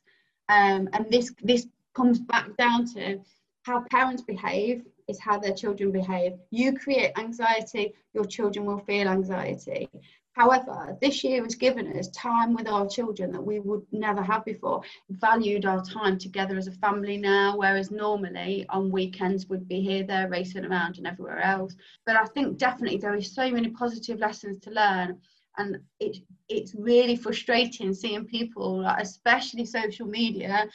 [0.50, 3.20] um, and this this comes back down to
[3.64, 6.34] how parents behave is how their children behave.
[6.52, 9.90] You create anxiety, your children will feel anxiety.
[10.34, 14.44] However, this year has given us time with our children that we would never have
[14.44, 14.82] before.
[15.10, 20.04] Valued our time together as a family now, whereas normally on weekends we'd be here,
[20.04, 21.76] there, racing around and everywhere else.
[22.06, 25.20] But I think definitely there is so many positive lessons to learn,
[25.58, 26.18] and it
[26.50, 30.68] it's really frustrating seeing people, especially social media.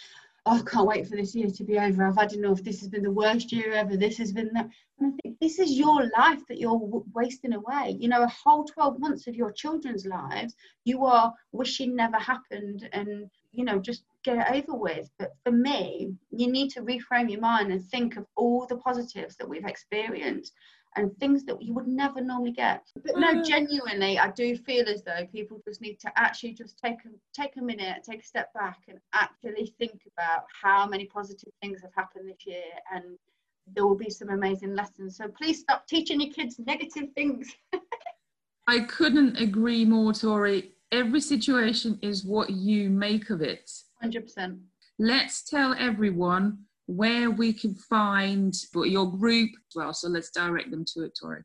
[0.51, 2.07] Oh, I can't wait for this year to be over.
[2.07, 2.63] I've had enough.
[2.63, 3.99] This has been the worst year ever.
[3.99, 4.71] This has been that.
[4.99, 6.81] And I think this is your life that you're
[7.13, 7.99] wasting away.
[8.01, 10.55] You know, a whole 12 months of your children's lives
[10.87, 15.11] you are wishing never happened and, you know, just get it over with.
[15.19, 19.37] But for me, you need to reframe your mind and think of all the positives
[19.37, 20.55] that we've experienced
[20.97, 22.83] and things that you would never normally get.
[23.05, 26.99] But no, genuinely, I do feel as though people just need to actually just take
[27.05, 31.53] a, take a minute, take a step back and actually think about how many positive
[31.63, 32.63] things have happened this year
[32.93, 33.19] and
[33.75, 35.17] there will be some amazing lessons.
[35.17, 37.55] So please stop teaching your kids negative things.
[38.67, 40.73] I couldn't agree more, Tori.
[40.93, 43.71] Every situation is what you make of it.
[44.03, 44.59] 100%.
[44.99, 49.93] Let's tell everyone where we can find your group as well.
[49.93, 51.43] So let's direct them to it, Tori.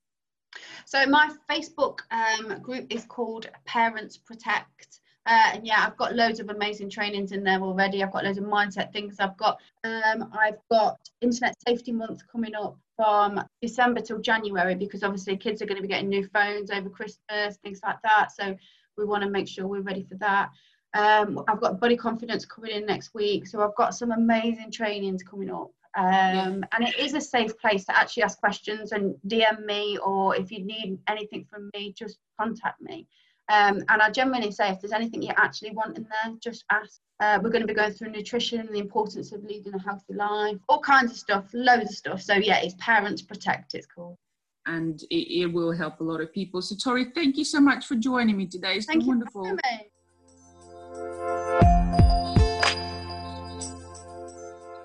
[0.85, 4.99] So my Facebook um, group is called Parents Protect.
[5.25, 8.01] Uh, and yeah, I've got loads of amazing trainings in there already.
[8.01, 9.17] I've got loads of mindset things.
[9.19, 15.03] I've got um, I've got Internet Safety Month coming up from December till January because
[15.03, 18.31] obviously kids are going to be getting new phones over Christmas, things like that.
[18.31, 18.55] So
[18.97, 20.51] we want to make sure we're ready for that.
[20.93, 25.23] Um, I've got body confidence coming in next week, so I've got some amazing trainings
[25.23, 25.71] coming up.
[25.95, 30.35] Um, And it is a safe place to actually ask questions and DM me, or
[30.35, 33.07] if you need anything from me, just contact me.
[33.49, 37.01] Um, and I generally say, if there's anything you actually want in there, just ask.
[37.19, 40.57] Uh, we're going to be going through nutrition, the importance of leading a healthy life,
[40.67, 42.21] all kinds of stuff, loads of stuff.
[42.21, 43.75] So yeah, it's Parents Protect.
[43.75, 44.17] It's called.
[44.65, 46.61] And it, it will help a lot of people.
[46.61, 48.75] So, Tori, thank you so much for joining me today.
[48.75, 49.57] It's Thank been you wonderful.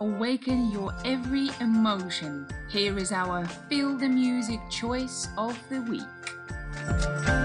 [0.01, 2.47] Awaken your every emotion.
[2.69, 7.38] Here is our Feel the Music choice of the week.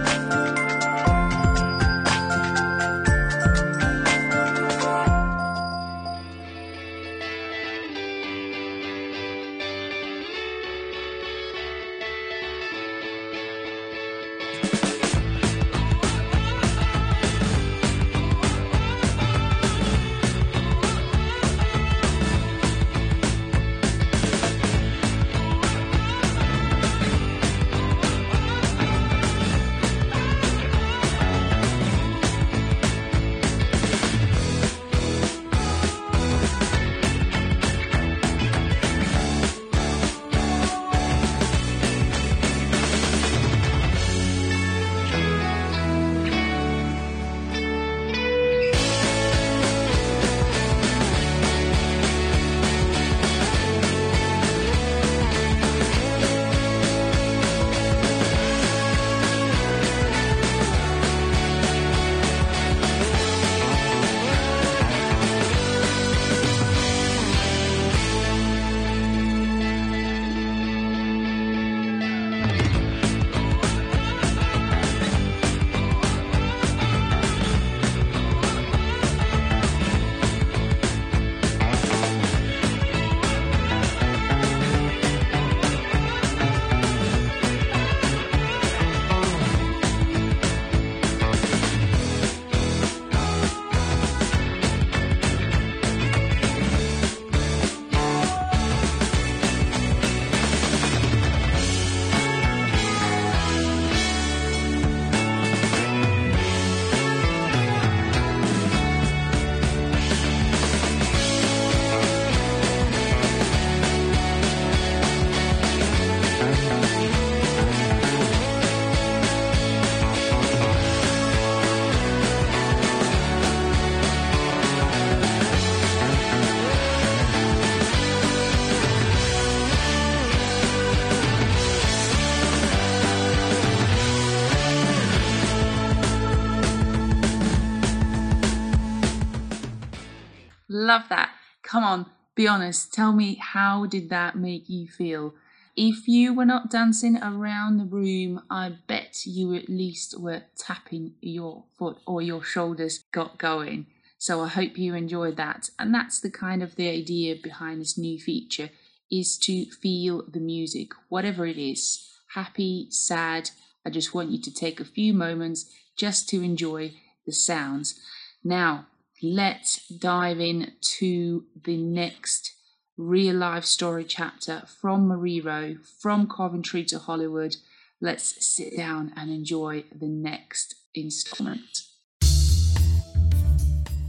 [142.44, 142.94] Be honest.
[142.94, 145.34] Tell me, how did that make you feel?
[145.78, 151.14] If you were not dancing around the room, I bet you at least were tapping
[151.22, 153.86] your foot or your shoulders got going.
[154.18, 155.70] So I hope you enjoyed that.
[155.80, 158.72] And that's the kind of the idea behind this new feature
[159.10, 162.06] is to feel the music, whatever it is.
[162.34, 163.52] Happy, sad.
[163.86, 166.92] I just want you to take a few moments just to enjoy
[167.26, 167.98] the sounds.
[168.44, 168.88] Now,
[169.24, 172.54] let's dive in to the next
[172.98, 177.56] real life story chapter from Marie Rowe, from Coventry to Hollywood.
[178.02, 181.84] Let's sit down and enjoy the next installment.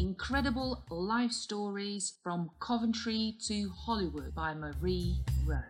[0.00, 5.62] Incredible Life Stories from Coventry to Hollywood by Marie Rowe.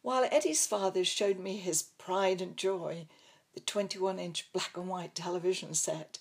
[0.00, 3.08] While Eddie's father showed me his pride and joy,
[3.52, 6.18] the 21 inch black and white television set,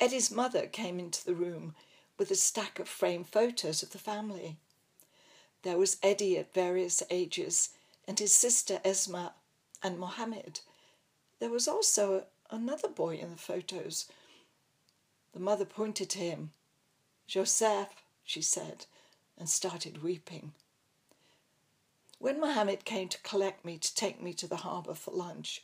[0.00, 1.74] Eddie's mother came into the room
[2.18, 4.56] with a stack of framed photos of the family.
[5.62, 7.70] There was Eddie at various ages,
[8.06, 9.32] and his sister Esma
[9.82, 10.60] and Mohammed.
[11.38, 14.06] There was also another boy in the photos.
[15.32, 16.50] The mother pointed to him.
[17.26, 17.88] Joseph,
[18.24, 18.86] she said,
[19.38, 20.52] and started weeping.
[22.18, 25.62] When Mohammed came to collect me to take me to the harbour for lunch,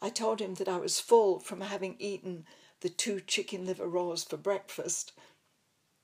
[0.00, 2.46] I told him that I was full from having eaten
[2.80, 5.12] the two chicken liver rolls for breakfast.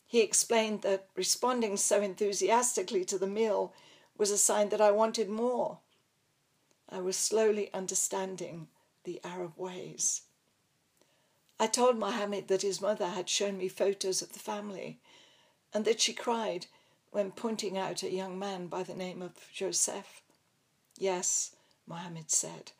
[0.06, 3.74] He explained that responding so enthusiastically to the meal
[4.16, 5.78] was a sign that I wanted more.
[6.88, 8.68] I was slowly understanding
[9.04, 10.22] the Arab ways.
[11.58, 15.00] I told Mohammed that his mother had shown me photos of the family
[15.72, 16.66] and that she cried
[17.10, 20.22] when pointing out a young man by the name of Joseph.
[20.98, 21.56] Yes,
[21.86, 22.72] Mohammed said,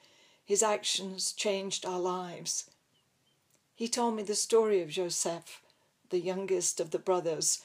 [0.44, 2.70] his actions changed our lives.
[3.76, 5.60] He told me the story of Joseph,
[6.08, 7.62] the youngest of the brothers,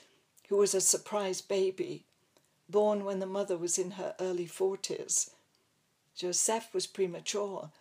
[0.49, 2.03] who was a surprise baby,
[2.67, 5.29] born when the mother was in her early 40s.
[6.13, 7.71] Joseph was premature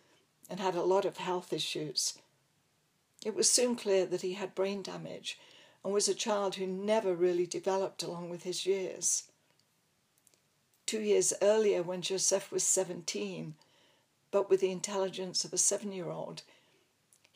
[0.48, 2.18] and had a lot of health issues.
[3.24, 5.36] It was soon clear that he had brain damage
[5.82, 9.24] and was a child who never really developed along with his years.
[10.86, 13.56] Two years earlier, when Joseph was 17,
[14.30, 16.42] but with the intelligence of a seven year old,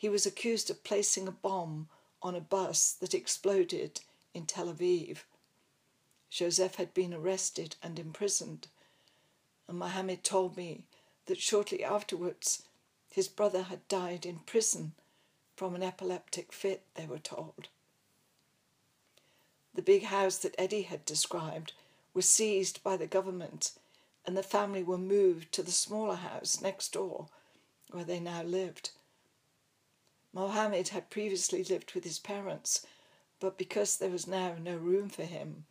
[0.05, 1.89] he was accused of placing a bomb
[2.21, 4.03] on a bus that exploded
[4.35, 5.21] in Tel Aviv.
[6.29, 8.69] Joseph had been arrested and imprisoned,
[9.67, 10.85] and Mohammed told me
[11.25, 12.65] that shortly afterwards
[13.09, 14.93] his brother had died in prison
[15.57, 17.69] from an epileptic fit, they were told.
[19.73, 21.73] The big house that Eddie had described
[22.13, 23.73] was seized by the government,
[24.27, 27.29] and the family were moved to the smaller house next door
[27.91, 28.91] where they now lived.
[30.35, 32.85] Mohammed had previously lived with his parents,
[33.39, 35.64] but because there was now no room for him,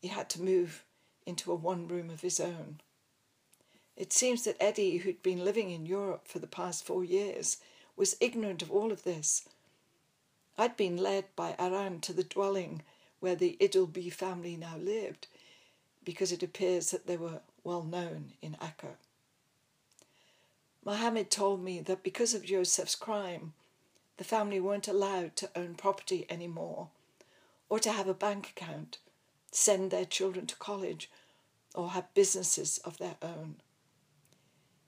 [0.00, 0.84] he had to move
[1.26, 2.80] into a one room of his own.
[3.96, 7.58] It seems that Eddie, who'd been living in Europe for the past four years,
[7.94, 9.46] was ignorant of all of this.
[10.56, 12.82] I'd been led by Aran to the dwelling
[13.20, 15.26] where the Idilbi family now lived,
[16.02, 18.96] because it appears that they were well known in Acre.
[20.82, 23.52] Mohammed told me that because of Joseph's crime,
[24.20, 26.88] the family weren't allowed to own property anymore,
[27.70, 28.98] or to have a bank account,
[29.50, 31.10] send their children to college,
[31.74, 33.56] or have businesses of their own.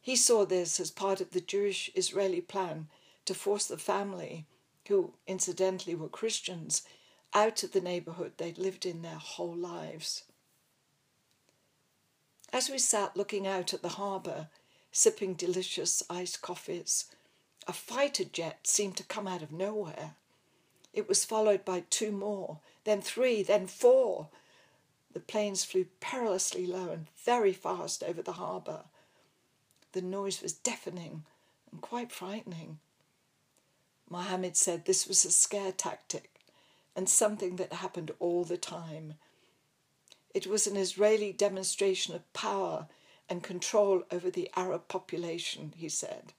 [0.03, 2.89] He saw this as part of the Jewish Israeli plan
[3.25, 4.45] to force the family,
[4.89, 6.83] who incidentally were Christians,
[7.33, 10.25] out of the neighborhood they'd lived in their whole lives.
[12.53, 14.49] As we sat looking out at the harbour,
[14.91, 17.07] sipping delicious iced coffees,
[17.67, 20.15] a fighter jet seemed to come out of nowhere.
[20.93, 24.29] It was followed by two more, then three, then four.
[25.13, 28.85] The planes flew perilously low and very fast over the harbour.
[29.93, 31.25] The noise was deafening
[31.71, 32.79] and quite frightening.
[34.09, 36.31] Mohammed said this was a scare tactic
[36.95, 39.15] and something that happened all the time.
[40.35, 42.89] It was an Israeli demonstration of power
[43.29, 46.33] and control over the Arab population, he said.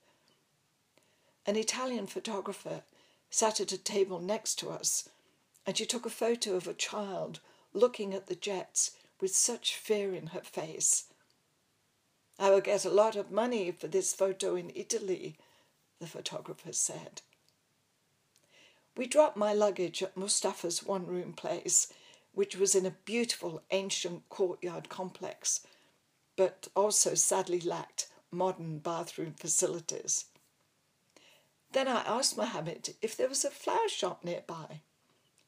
[1.46, 2.84] An Italian photographer
[3.30, 5.10] sat at a table next to us,
[5.66, 7.40] and she took a photo of a child
[7.74, 11.06] looking at the jets with such fear in her face.
[12.40, 15.36] I will get a lot of money for this photo in Italy,
[16.00, 17.22] the photographer said.
[18.96, 21.92] We dropped my luggage at Mustafa's one room place,
[22.34, 25.62] which was in a beautiful ancient courtyard complex,
[26.36, 30.26] but also sadly lacked modern bathroom facilities.
[31.74, 34.82] Then I asked Mohammed if there was a flower shop nearby.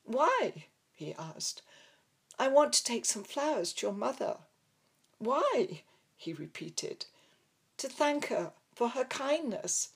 [0.04, 0.66] Why?
[0.92, 1.62] he asked.
[2.40, 4.38] I want to take some flowers to your mother.
[5.20, 5.84] Why?
[6.18, 7.06] he repeated.
[7.78, 9.90] To thank her for her kindness.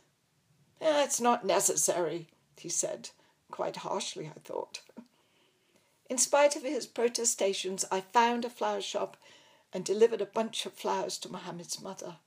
[0.80, 2.27] Eh, it's not necessary,
[2.57, 3.09] he said,
[3.49, 4.82] quite harshly, I thought.
[6.09, 9.17] In spite of his protestations, I found a flower shop
[9.73, 12.17] and delivered a bunch of flowers to Mohammed's mother.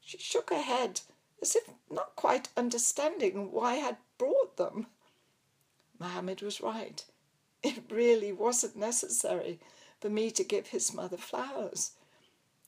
[0.00, 1.00] She shook her head
[1.42, 4.86] as if not quite understanding why I had brought them.
[5.98, 7.04] Mohammed was right.
[7.62, 9.60] It really wasn't necessary
[10.00, 11.92] for me to give his mother flowers.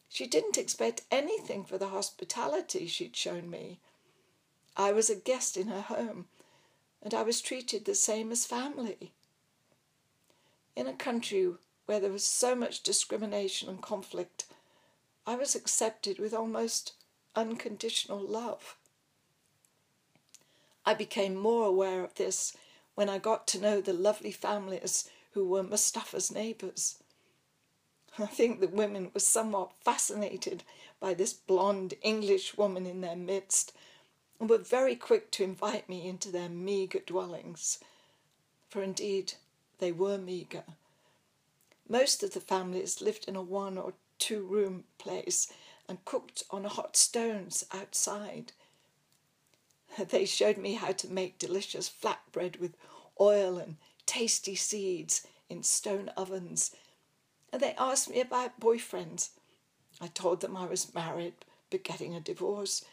[0.09, 3.79] She didn't expect anything for the hospitality she'd shown me.
[4.77, 6.27] I was a guest in her home,
[7.03, 9.13] and I was treated the same as family.
[10.77, 11.53] In a country
[11.87, 14.45] where there was so much discrimination and conflict,
[15.27, 16.93] I was accepted with almost
[17.35, 18.77] unconditional love.
[20.85, 22.57] I became more aware of this
[22.95, 26.97] when I got to know the lovely families who were Mustafa's neighbours.
[28.19, 30.65] I think the women were somewhat fascinated
[31.01, 33.73] by this blonde English woman in their midst
[34.39, 37.79] and were very quick to invite me into their meagre dwellings,
[38.69, 39.35] for indeed
[39.79, 40.65] they were meagre.
[41.89, 45.53] Most of the families lived in a one or two room place
[45.93, 48.53] and cooked on hot stones outside.
[50.09, 52.79] They showed me how to make delicious flatbread with
[53.21, 53.77] oil and
[54.07, 56.75] tasty seeds in stone ovens.
[57.53, 59.29] And they asked me about boyfriends.
[60.01, 61.35] I told them I was married
[61.71, 62.87] but getting a divorce.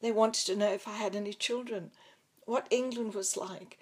[0.00, 1.90] They wanted to know if I had any children,
[2.44, 3.80] what England was like.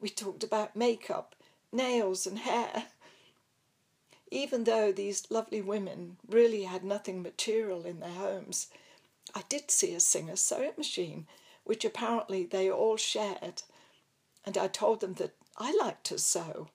[0.00, 1.36] We talked about makeup,
[1.70, 2.86] nails, and hair.
[4.32, 8.68] Even though these lovely women really had nothing material in their homes,
[9.34, 11.26] I did see a Singer sewing machine
[11.64, 13.62] which apparently they all shared,
[14.46, 16.68] and I told them that I liked to sew.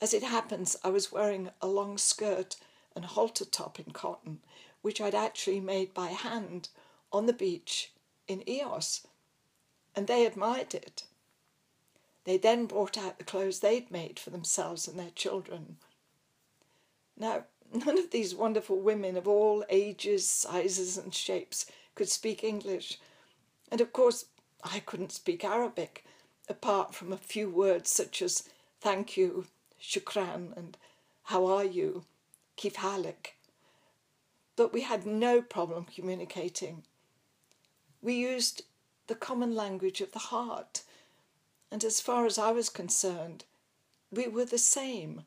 [0.00, 2.56] As it happens, I was wearing a long skirt
[2.96, 4.40] and halter top in cotton,
[4.82, 6.70] which I'd actually made by hand
[7.12, 7.92] on the beach
[8.26, 9.06] in Ios,
[9.94, 11.04] and they admired it.
[12.24, 15.76] They then brought out the clothes they'd made for themselves and their children.
[17.16, 22.98] Now, none of these wonderful women of all ages, sizes, and shapes could speak English,
[23.70, 24.26] and of course,
[24.62, 26.04] I couldn't speak Arabic,
[26.48, 28.48] apart from a few words such as
[28.80, 29.46] thank you,
[29.80, 30.76] shukran, and
[31.24, 32.04] how are you,
[32.56, 33.34] kif halik.
[34.54, 36.84] But we had no problem communicating.
[38.00, 38.62] We used
[39.06, 40.82] the common language of the heart,
[41.70, 43.44] and as far as I was concerned,
[44.10, 45.24] we were the same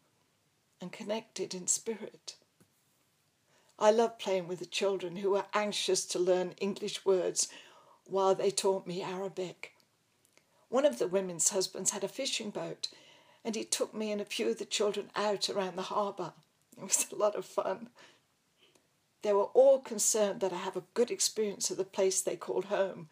[0.82, 2.36] and connected in spirit.
[3.78, 7.48] I loved playing with the children who were anxious to learn English words
[8.06, 9.74] while they taught me Arabic.
[10.68, 12.90] One of the women's husbands had a fishing boat,
[13.46, 16.34] and he took me and a few of the children out around the harbour.
[16.78, 17.90] It was a lot of fun.
[19.22, 22.66] They were all concerned that I have a good experience of the place they called
[22.66, 23.10] home,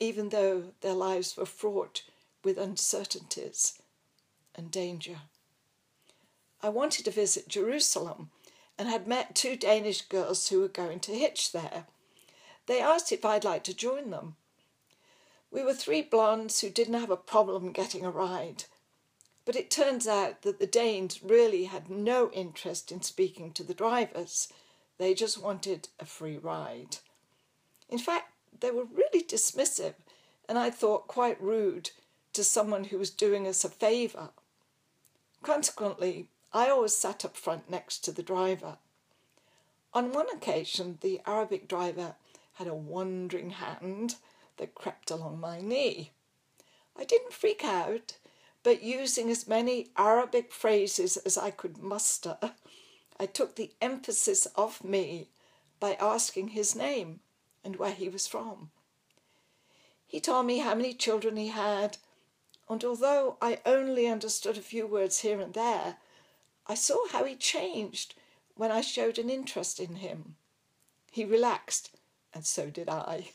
[0.00, 2.02] even though their lives were fraught
[2.42, 3.80] with uncertainties
[4.54, 5.22] and danger.
[6.62, 8.30] I wanted to visit Jerusalem
[8.78, 11.86] and had met two Danish girls who were going to hitch there.
[12.66, 14.36] They asked if I'd like to join them.
[15.50, 18.64] We were three blondes who didn't have a problem getting a ride.
[19.44, 23.74] But it turns out that the Danes really had no interest in speaking to the
[23.74, 24.48] drivers.
[24.98, 26.98] They just wanted a free ride.
[27.88, 29.94] In fact, they were really dismissive
[30.48, 31.90] and I thought quite rude
[32.32, 34.30] to someone who was doing us a favour.
[35.42, 38.78] Consequently, I always sat up front next to the driver.
[39.94, 42.16] On one occasion, the Arabic driver
[42.54, 44.16] had a wandering hand
[44.58, 46.12] that crept along my knee.
[46.96, 48.18] I didn't freak out,
[48.62, 52.38] but using as many Arabic phrases as I could muster,
[53.18, 55.28] I took the emphasis off me
[55.80, 57.20] by asking his name
[57.64, 58.70] and where he was from.
[60.06, 61.96] He told me how many children he had,
[62.68, 65.96] and although I only understood a few words here and there,
[66.66, 68.14] I saw how he changed
[68.54, 70.36] when I showed an interest in him.
[71.10, 71.90] He relaxed
[72.34, 73.30] and so did I.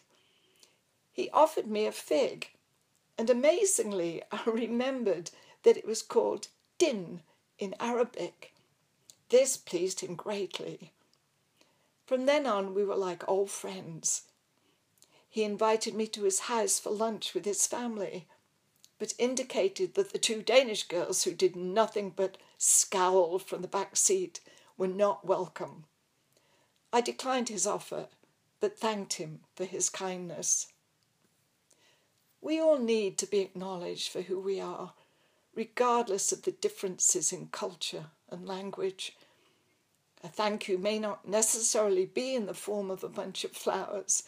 [1.11, 2.49] He offered me a fig,
[3.17, 5.31] and amazingly, I remembered
[5.63, 6.47] that it was called
[6.77, 7.21] din
[7.59, 8.53] in Arabic.
[9.29, 10.93] This pleased him greatly.
[12.05, 14.23] From then on, we were like old friends.
[15.29, 18.27] He invited me to his house for lunch with his family,
[18.97, 23.95] but indicated that the two Danish girls who did nothing but scowl from the back
[23.95, 24.39] seat
[24.77, 25.85] were not welcome.
[26.91, 28.07] I declined his offer
[28.59, 30.67] but thanked him for his kindness.
[32.41, 34.93] We all need to be acknowledged for who we are,
[35.55, 39.15] regardless of the differences in culture and language.
[40.23, 44.23] A thank you may not necessarily be in the form of a bunch of flowers,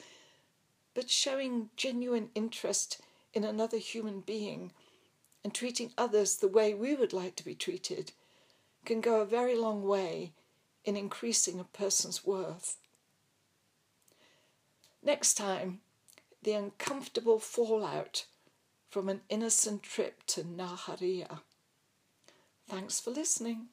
[0.94, 3.02] but showing genuine interest
[3.34, 4.72] in another human being
[5.44, 8.12] and treating others the way we would like to be treated
[8.86, 10.34] can go a very long way
[10.84, 12.78] in increasing a person's worth.
[15.04, 15.82] Next time,
[16.44, 18.26] the uncomfortable fallout
[18.90, 21.40] from an innocent trip to Naharia.
[22.68, 23.68] Thanks for listening.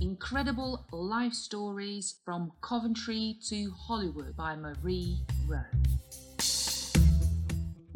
[0.00, 5.85] Incredible Life Stories from Coventry to Hollywood by Marie Rowe.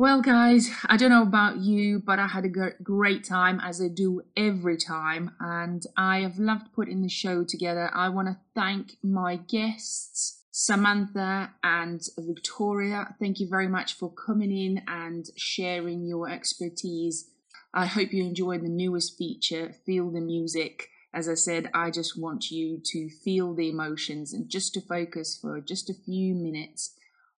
[0.00, 3.88] Well, guys, I don't know about you, but I had a great time as I
[3.88, 7.90] do every time, and I have loved putting the show together.
[7.92, 13.14] I want to thank my guests, Samantha and Victoria.
[13.20, 17.28] Thank you very much for coming in and sharing your expertise.
[17.74, 20.88] I hope you enjoyed the newest feature, Feel the Music.
[21.12, 25.38] As I said, I just want you to feel the emotions and just to focus
[25.38, 26.94] for just a few minutes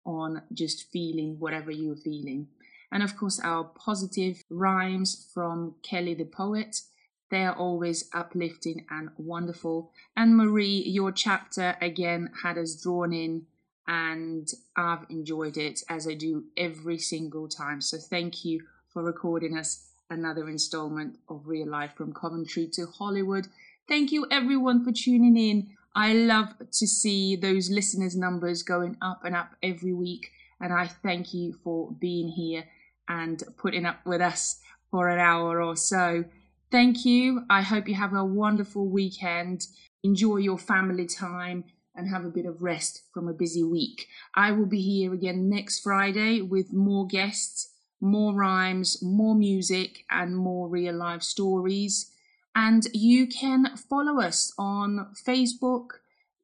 [0.05, 2.47] on just feeling whatever you're feeling.
[2.91, 6.81] And of course, our positive rhymes from Kelly the poet.
[7.29, 9.91] They are always uplifting and wonderful.
[10.17, 13.45] And Marie, your chapter again had us drawn in,
[13.87, 17.79] and I've enjoyed it as I do every single time.
[17.79, 23.47] So thank you for recording us another installment of Real Life from Coventry to Hollywood.
[23.87, 25.77] Thank you everyone for tuning in.
[25.95, 30.87] I love to see those listeners' numbers going up and up every week, and I
[30.87, 32.65] thank you for being here
[33.09, 36.25] and putting up with us for an hour or so.
[36.71, 37.43] Thank you.
[37.49, 39.67] I hope you have a wonderful weekend.
[40.03, 41.65] Enjoy your family time
[41.95, 44.07] and have a bit of rest from a busy week.
[44.33, 50.37] I will be here again next Friday with more guests, more rhymes, more music, and
[50.37, 52.10] more real life stories.
[52.55, 55.87] And you can follow us on Facebook.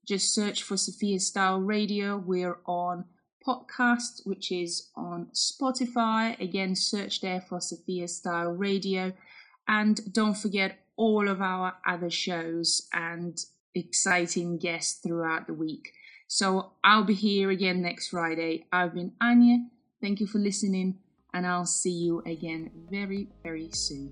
[0.05, 2.17] Just search for Sofya Style Radio.
[2.17, 3.05] We're on
[3.45, 6.39] podcast, which is on Spotify.
[6.39, 9.13] Again, search there for Sofya Style Radio.
[9.67, 13.37] And don't forget all of our other shows and
[13.75, 15.93] exciting guests throughout the week.
[16.27, 18.65] So I'll be here again next Friday.
[18.71, 19.67] I've been Anya.
[20.01, 20.99] Thank you for listening,
[21.33, 24.11] and I'll see you again very, very soon.